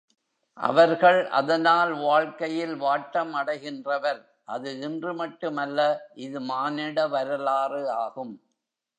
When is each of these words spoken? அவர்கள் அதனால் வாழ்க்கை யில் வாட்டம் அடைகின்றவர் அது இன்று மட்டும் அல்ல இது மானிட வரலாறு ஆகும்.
அவர்கள் 0.57 1.19
அதனால் 1.39 1.91
வாழ்க்கை 2.03 2.49
யில் 2.53 2.73
வாட்டம் 2.81 3.33
அடைகின்றவர் 3.39 4.21
அது 4.47 4.69
இன்று 4.79 5.11
மட்டும் 5.13 5.59
அல்ல 5.65 5.79
இது 6.25 6.39
மானிட 6.47 7.05
வரலாறு 7.13 7.83
ஆகும். 7.99 8.33